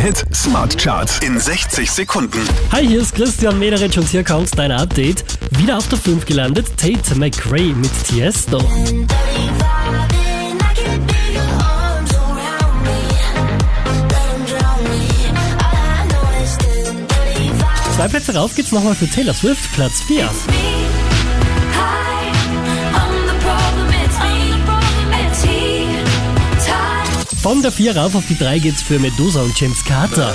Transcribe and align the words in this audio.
Hit 0.00 0.24
Smart 0.34 0.76
Charts 0.78 1.18
in 1.20 1.40
60 1.40 1.90
Sekunden. 1.90 2.40
Hi, 2.70 2.86
hier 2.86 3.00
ist 3.00 3.14
Christian 3.14 3.58
Mederich 3.58 3.98
und 3.98 4.06
hier 4.08 4.22
kommt 4.22 4.56
dein 4.58 4.70
Update. 4.70 5.24
Wieder 5.58 5.78
auf 5.78 5.88
der 5.88 5.98
5 5.98 6.26
gelandet, 6.26 6.66
Tate 6.76 7.14
McRae 7.14 7.72
mit 7.72 7.90
Tiesto. 8.04 8.60
Zwei 17.96 18.08
Plätze 18.08 18.34
rauf 18.34 18.54
geht's 18.54 18.72
nochmal 18.72 18.94
für 18.94 19.08
Taylor 19.08 19.34
Swift, 19.34 19.72
Platz 19.74 20.02
4. 20.02 20.28
Von 27.46 27.62
der 27.62 27.70
4 27.70 27.96
rauf 27.96 28.16
auf 28.16 28.26
die 28.26 28.36
3 28.36 28.58
geht's 28.58 28.82
für 28.82 28.98
Medusa 28.98 29.40
und 29.40 29.56
James 29.56 29.84
Carter. 29.84 30.34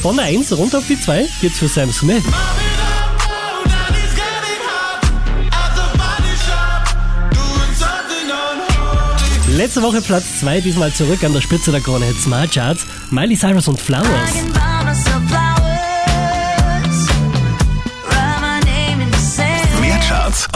Von 0.00 0.14
der 0.14 0.26
1 0.26 0.56
runter 0.56 0.78
auf 0.78 0.86
die 0.86 1.00
2 1.00 1.26
geht's 1.40 1.58
für 1.58 1.66
Sam 1.66 1.92
Smith. 1.92 2.22
Letzte 9.48 9.82
Woche 9.82 10.00
Platz 10.00 10.38
2, 10.38 10.60
diesmal 10.60 10.92
zurück 10.92 11.24
an 11.24 11.32
der 11.32 11.40
Spitze 11.40 11.72
der 11.72 11.80
Krone 11.80 12.06
Hit 12.06 12.20
Smart 12.20 12.52
Charts. 12.52 12.86
Miley 13.10 13.36
Cyrus 13.36 13.66
und 13.66 13.80
Flowers. 13.80 14.57